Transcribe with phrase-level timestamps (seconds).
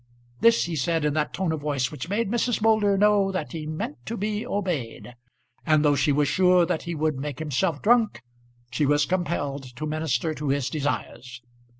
[0.39, 2.59] This he said in that tone of voice which made Mrs.
[2.59, 5.13] Moulder know that he meant to be obeyed;
[5.63, 8.23] and though she was sure that he would make himself drunk,
[8.71, 11.43] she was compelled to minister to his desires.